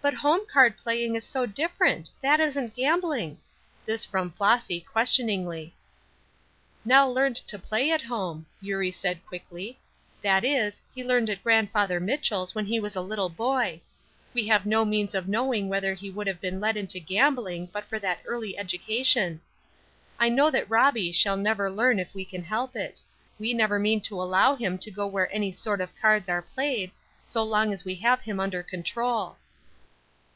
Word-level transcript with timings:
"But 0.00 0.14
home 0.14 0.46
card 0.46 0.76
playing 0.76 1.16
is 1.16 1.24
so 1.24 1.44
different; 1.44 2.12
that 2.22 2.38
isn't 2.38 2.76
gambling." 2.76 3.40
This 3.84 4.04
from 4.04 4.30
Flossy, 4.30 4.80
questioningly. 4.80 5.74
"Nell 6.84 7.12
learned 7.12 7.34
to 7.48 7.58
play 7.58 7.90
at 7.90 8.02
home," 8.02 8.46
Eurie 8.60 8.92
said, 8.92 9.26
quickly. 9.26 9.80
"That 10.22 10.44
is, 10.44 10.80
he 10.94 11.02
learned 11.02 11.30
at 11.30 11.42
Grandfather 11.42 11.98
Mitchell's 11.98 12.54
when 12.54 12.64
he 12.64 12.78
was 12.78 12.94
a 12.94 13.00
little 13.00 13.28
boy. 13.28 13.80
We 14.32 14.46
have 14.46 14.64
no 14.64 14.84
means 14.84 15.16
of 15.16 15.26
knowing 15.26 15.68
whether 15.68 15.94
he 15.94 16.10
would 16.10 16.28
have 16.28 16.40
been 16.40 16.60
led 16.60 16.76
into 16.76 17.00
gambling 17.00 17.66
but 17.72 17.84
for 17.86 17.98
that 17.98 18.20
early 18.24 18.56
education. 18.56 19.40
I 20.16 20.28
know 20.28 20.48
that 20.52 20.70
Robbie 20.70 21.10
shall 21.10 21.36
never 21.36 21.68
learn 21.68 21.98
if 21.98 22.14
we 22.14 22.24
can 22.24 22.44
help 22.44 22.76
it; 22.76 23.02
we 23.36 23.52
never 23.52 23.80
mean 23.80 24.00
to 24.02 24.22
allow 24.22 24.54
him 24.54 24.78
to 24.78 24.92
go 24.92 25.08
where 25.08 25.30
any 25.34 25.50
sort 25.50 25.80
of 25.80 25.90
cards 26.00 26.28
are 26.28 26.40
played, 26.40 26.92
so 27.24 27.42
long 27.42 27.72
as 27.72 27.84
we 27.84 27.96
have 27.96 28.20
him 28.20 28.38
under 28.38 28.62
control." 28.62 29.38